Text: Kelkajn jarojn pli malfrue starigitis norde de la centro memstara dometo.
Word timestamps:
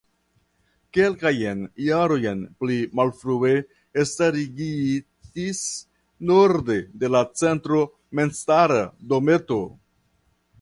Kelkajn 0.97 1.59
jarojn 1.87 2.39
pli 2.63 2.77
malfrue 2.99 3.51
starigitis 4.13 5.61
norde 6.31 6.79
de 7.05 7.13
la 7.17 7.23
centro 7.43 7.83
memstara 8.21 8.81
dometo. 9.15 9.61